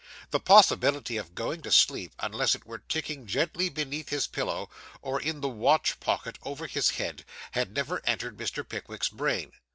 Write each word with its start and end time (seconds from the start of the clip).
The 0.31 0.39
possibility 0.39 1.17
of 1.17 1.35
going 1.35 1.61
to 1.61 1.71
sleep, 1.71 2.13
unless 2.17 2.55
it 2.55 2.65
were 2.65 2.79
ticking 2.89 3.27
gently 3.27 3.69
beneath 3.69 4.09
his 4.09 4.25
pillow, 4.25 4.67
or 5.03 5.21
in 5.21 5.41
the 5.41 5.47
watch 5.47 5.99
pocket 5.99 6.39
over 6.41 6.65
his 6.65 6.89
head, 6.89 7.23
had 7.51 7.75
never 7.75 8.01
entered 8.03 8.35
Mr. 8.35 8.67
Pickwick's 8.67 9.09
brain. 9.09 9.51